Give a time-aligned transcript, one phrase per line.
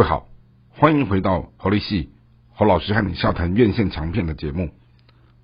[0.00, 0.26] 各位好，
[0.70, 2.08] 欢迎回到侯立戏
[2.54, 4.70] 侯老师和你笑谈院线强片的节目。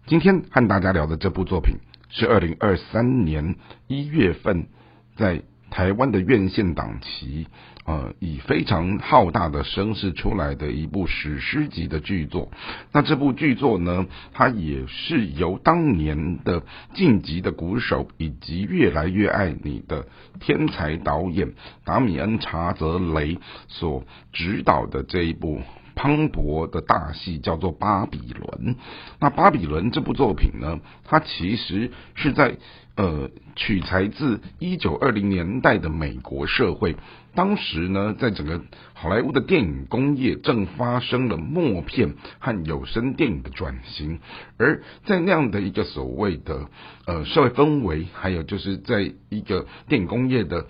[0.06, 1.76] 今天和大家聊的这部作品
[2.08, 3.56] 是二零二三年
[3.86, 4.68] 一月份
[5.14, 5.42] 在
[5.76, 7.48] 台湾的院线档期，
[7.84, 12.50] 呃，以非常浩大的声势出来的一部史诗级的剧作。
[12.92, 16.62] 那这部剧作呢，它也是由当年的
[16.94, 20.06] 晋级的鼓手以及越来越爱你的
[20.40, 21.52] 天才导演
[21.84, 23.36] 达米恩查泽雷
[23.68, 24.02] 所
[24.32, 25.60] 指导的这一部。
[25.96, 28.74] 磅礴的大戏叫做《巴比伦》。
[29.18, 32.58] 那《巴比伦》这部作品呢，它其实是在
[32.96, 36.96] 呃取材自一九二零年代的美国社会。
[37.34, 38.62] 当时呢，在整个
[38.94, 44.20] 好莱坞的电影工业正发生了默片和有声电影的转型，
[44.58, 46.68] 而在那样的一个所谓的
[47.06, 50.66] 呃社会氛围，还有就是在一个电影工业的。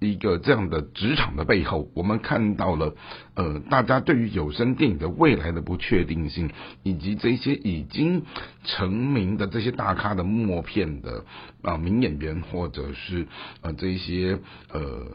[0.00, 2.96] 一个这样的职场的背后，我们看到了，
[3.34, 6.50] 呃，大家对于有声电影的未来的不确定性，
[6.82, 8.22] 以及这些已经
[8.64, 11.24] 成名的这些大咖的默片的
[11.62, 13.28] 啊名演员，或者是
[13.60, 14.40] 呃这些
[14.72, 15.06] 呃。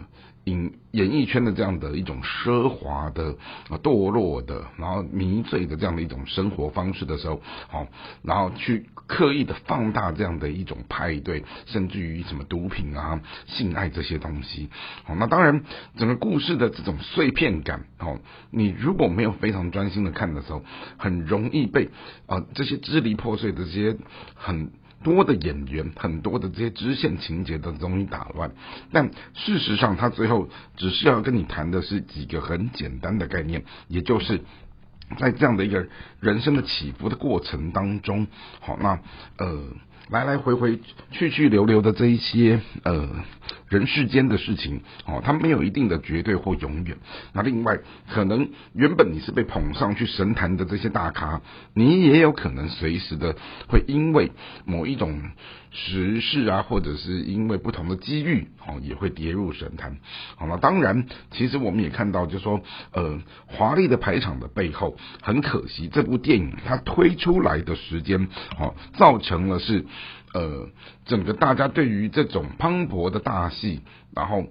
[0.45, 3.35] 影演艺圈的这样的一种奢华的
[3.69, 7.85] 啊、堕落的，然后迷醉的这样的一种生活方式的时候，好，
[8.23, 14.69] 然后去刻意的放大这样的一种派对，甚至于什么毒品啊、性爱这些东西，
[15.03, 15.63] 好，那当然
[15.97, 18.19] 整个故事的这种碎片感，哦，
[18.51, 20.63] 你如果没有非常专心的看的时候，
[20.97, 21.89] 很容易被
[22.25, 23.97] 啊这些支离破碎的这些
[24.33, 24.71] 很。
[25.05, 28.51] 多的演员，很多的这些支线情节都容易打乱，
[28.91, 34.41] 但事实上，他最后只是要跟你谈的是几个很简单的概念，也就是
[35.19, 35.87] 在这样的一个
[36.19, 38.25] 人生的起伏的过程当中，
[38.59, 38.99] 好，那
[39.37, 39.63] 呃。
[40.09, 40.79] 来来回回、
[41.11, 43.09] 去去留留的这一些呃
[43.69, 46.97] 人世间的事情哦，它没有一定的绝对或永远。
[47.33, 51.41] 那另外，可能原本你是被捧上去神坛的这些大咖，
[51.73, 53.35] 你也有可能随时的
[53.67, 54.31] 会因为
[54.65, 55.21] 某一种。
[55.75, 59.97] 时事啊，或者是因为不同的机遇，哦，也会跌入神坛。
[60.37, 62.61] 好了，当然，其实我们也看到，就说，
[62.93, 69.85] 呃，华丽的排场的背后，很可惜，这部电影它推出来的时间，哦，造成了是，
[70.33, 70.69] 呃，
[71.05, 73.81] 整个大家对于这种磅礴的大戏，
[74.15, 74.45] 然后。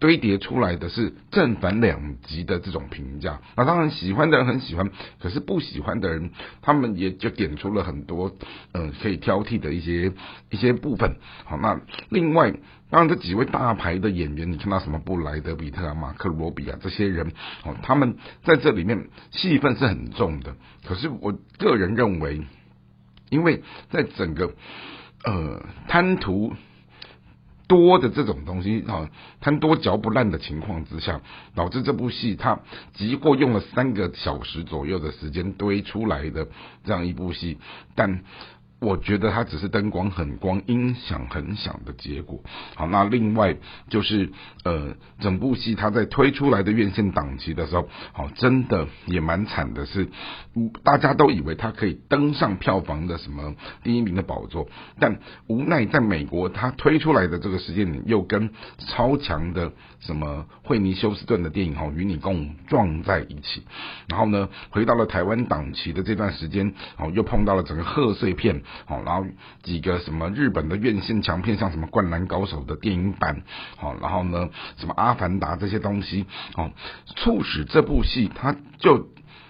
[0.00, 4.90] 堆叠出来的是正反两极的这种评价，那当然喜欢的人很喜欢，
[5.20, 6.30] 可是不喜欢的人，
[6.62, 8.34] 他们也就点出了很多
[8.72, 10.12] 嗯可以挑剔的一些
[10.48, 11.16] 一些部分。
[11.44, 11.78] 好，那
[12.08, 12.50] 另外
[12.88, 17.32] 当然这几位大牌的演员，你看到什么布莱德比特啊、马克罗比啊这些人，
[17.64, 20.56] 哦，他们在这里面戏份是很重的。
[20.86, 22.40] 可是我个人认为，
[23.28, 24.54] 因为在整个
[25.24, 26.54] 呃贪图。
[27.70, 29.08] 多的这种东西啊，
[29.40, 31.20] 贪多嚼不烂的情况之下，
[31.54, 32.58] 导致这部戏它
[32.94, 36.48] 集过用了三个小时左右的时间堆出来的
[36.82, 37.58] 这样一部戏，
[37.94, 38.24] 但。
[38.80, 42.42] 我觉得它只是灯光很光、音响很响的结果。
[42.74, 43.56] 好，那另外
[43.90, 44.30] 就是
[44.64, 50.08] 呃，整部戏它在推出来的院线档期的时候，好，真的也蛮惨的，是
[50.82, 53.54] 大家都以为它可以登上票房的什么
[53.84, 54.66] 第一名的宝座，
[54.98, 63.62] 但无奈在美国它推出来的这个时间点又跟超强的什么惠尼休斯顿的电影哈与你共撞在一起，
[64.08, 68.62] 然后呢，回到了台湾档期的这段时间，哦，又碰到了整个贺岁片。
[68.86, 69.24] 好，然后
[69.62, 73.42] 几个什么日本的院线强片，像什么《灌篮高手》的电影版，
[73.76, 76.26] 好，然后呢，什么《阿凡达》这些东西，
[76.56, 76.70] 哦，
[77.16, 79.08] 促使这部戏它就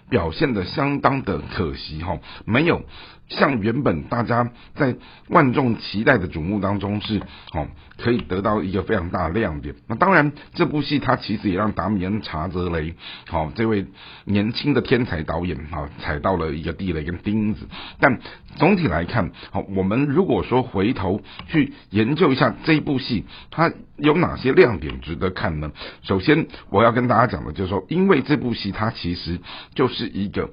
[0.08, 2.82] 表现的相当的可惜，哈，没有。
[3.30, 4.96] 像原本大家在
[5.28, 7.20] 万众期待的瞩目当中是
[7.54, 9.74] 哦，可以得到一个非常大的亮点。
[9.86, 12.94] 那当然，这部戏它其实也让达米恩查泽雷
[13.28, 13.86] 好这位
[14.24, 17.68] 年轻的天才导演哈踩到了一个地雷跟钉子。
[18.00, 18.18] 但
[18.56, 25.70] 总体来看，好，我们如果说回头去研究一下这一部戏，它有哪些亮点值得看呢？
[26.02, 29.38] 首先，我要跟大家讲的就是说，因为这部戏它其实
[29.76, 30.50] 就是一个。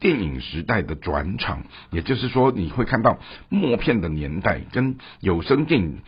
[0.00, 3.18] 电影时代的转场，也就是说，你会看到
[3.48, 5.98] 默片的年代跟有声电影，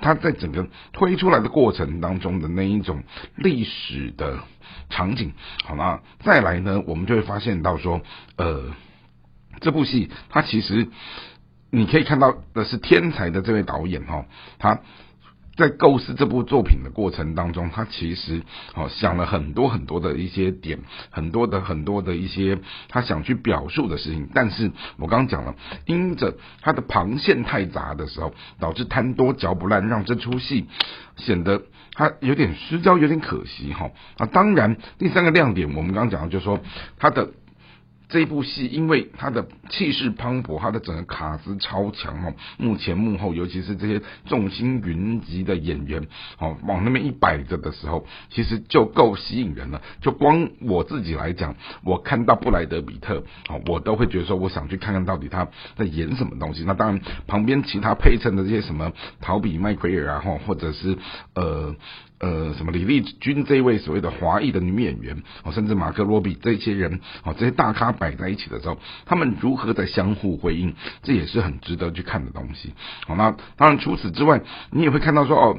[0.00, 3.02] 它在整个推出来的过程当中的那一种
[3.36, 4.38] 历史的
[4.90, 5.32] 场景。
[5.64, 8.02] 好了，再来呢，我们就会发现到说，
[8.36, 8.74] 呃，
[9.60, 10.88] 这部戏它其实
[11.70, 14.26] 你可以看到的是天才的这位导演哈，
[14.58, 14.80] 他
[15.58, 18.42] 在构思这部作品的过程当中，他其实
[18.74, 20.78] 哦想了很多很多的一些点，
[21.10, 22.58] 很多的很多的一些
[22.88, 24.28] 他想去表述的事情。
[24.32, 30.68] 但是我刚刚讲了，因着他的旁线太杂的时候，导致贪多嚼不烂，让这出戏
[31.16, 31.60] 显得
[31.92, 33.90] 他有点失焦，有点可惜哈。
[34.16, 36.60] 啊，当然第三个亮点，我们刚刚讲的就是说
[36.98, 37.30] 他的。
[38.08, 46.06] 这部戏因为它的气势磅礴，它的整个卡司超强哦，幕前幕后，尤其是这些众星云集的演员，
[46.38, 49.82] 哦，往那边一摆着的时候，其实就够吸引人了。
[50.00, 55.46] 就光我自己来讲，我看到布莱德比特，哦，我都会觉得说，我想去看看到底他
[55.76, 56.64] 在演什么东西。
[56.64, 60.96] 那当然，旁边其他配衬的这些什么陶比麦奎尔啊，哈，或者是
[61.34, 61.76] 呃。
[62.20, 72.74] 呃，什么李丽君这一位所谓的华裔的女演员，哦，甚至马克罗比这些人，哦，这些大咖摆在一起的时候，他们如何在相互回应，这也是很值得去看的东西。
[73.06, 75.58] 好，那当然除此之外，你也会看到说，哦，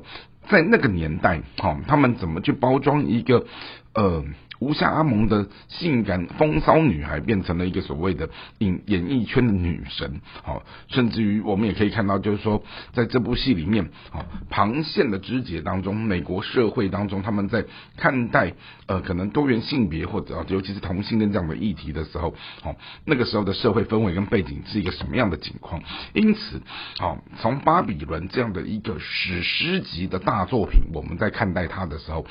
[0.49, 3.45] 在那个年代，哦，他们怎么去包装一个，
[3.93, 4.23] 呃。
[4.59, 12.61] 无暇阿蒙的性感风骚女孩变成了一个所谓的演演艺圈的女神，好，甚至于我们也可以看到，就是说
[12.91, 17.65] 在这部戏里面，好，旁线的肢解当中，美国社会当中他们在
[17.95, 18.53] 看待
[18.87, 25.81] 呃可能多元性别或者尤其是同性恋这样的议题的时候，好，那个时候的社会氛围跟背景是一个什么样的情况？
[26.13, 26.61] 因此，
[26.97, 32.25] 好，从巴比伦这样的一个史诗级的大作品，我们在看待它的时候，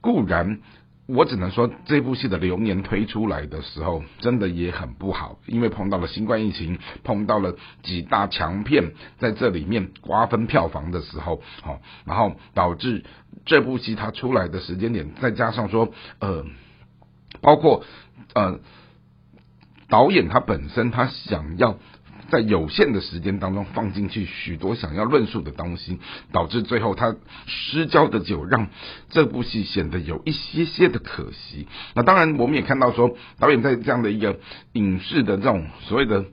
[0.00, 0.58] 固然。
[1.06, 13.04] 我只能说，这部戏的流年推出来的时候，真的也很不好，因为碰到了新冠疫情，碰到了几大强片在这里面瓜分票房的时候，好，然后导致
[13.44, 16.46] 这部戏它出来的时间点，再加上说，呃，
[17.40, 17.84] 包括
[18.34, 18.60] 呃，
[19.88, 21.78] 导演他本身他想要。
[22.32, 25.98] 在有限的时间当中放进去许多想要论述的东西，
[26.32, 27.14] 导致最后他
[27.46, 28.68] 失焦的酒，让
[29.10, 31.68] 这部戏显得有一些些的可惜。
[31.94, 34.40] 那当然，我们也看到说，导演在这样的一个
[34.72, 36.24] 影视的这种所谓的。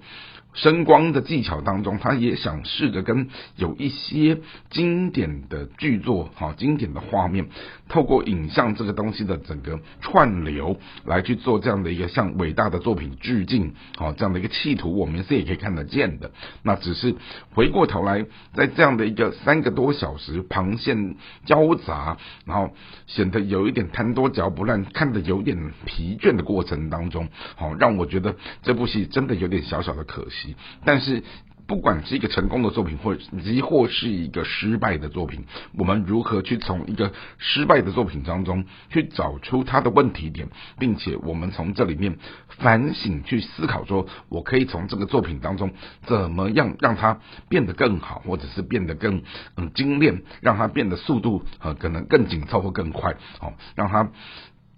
[0.53, 7.47] 声光的技巧当中，他也想试着跟有一些经典的剧作，哈，经典的画面，
[7.87, 16.31] 透过影像这个东西的整个串流来去做这样的一个向伟大的作品致敬，好，这样的一个企图，我们是也可以看得见的。
[16.63, 17.15] 那只是
[17.53, 21.15] 回过头来，在这样的一个三个多小时旁线
[21.45, 22.73] 交杂，然后
[23.05, 30.38] 显得有一点贪多嚼不烂，看得有点疲倦的过程当中，好，让我觉得这部戏真的有点小小的可惜。
[30.85, 31.23] 但是，
[31.67, 35.45] 不管是一个成功的作品，或亦或是一个失败的作品，
[35.77, 40.47] 我们如何去从一个失败的作品当中去找出它的问题点，
[40.79, 45.71] 并且我们从这里面反省去思考，说我可以从这个作品当中
[46.07, 47.19] 怎么样让它
[47.49, 49.21] 变得更好，或者是变得更
[49.55, 54.09] 嗯精炼，让它变得速度呃可能更紧凑或更快，好，让它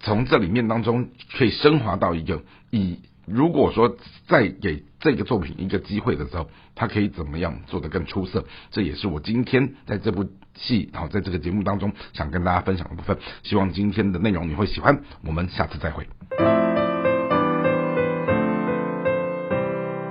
[0.00, 2.98] 从这里面当中可以升华到一个以。
[3.26, 3.96] 如果说
[4.26, 8.44] 再给这个作品一个机会的时候，他可以怎么样做得更出色？
[8.70, 10.24] 这也是我今天在这部
[10.54, 13.16] 戏，然后在这个节目当中想跟大家分享的部分。
[13.42, 15.02] 希望今天的内容你会喜欢。
[15.24, 16.61] 我们下次再会。